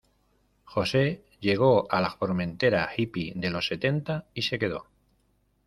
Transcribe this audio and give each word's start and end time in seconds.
José 0.65 1.23
llegó 1.41 1.85
a 1.91 2.01
la 2.01 2.09
Formentera 2.09 2.89
hippy 2.97 3.33
de 3.35 3.51
los 3.51 3.67
setenta 3.67 4.25
y 4.33 4.41
se 4.41 4.57
quedó. 4.57 4.87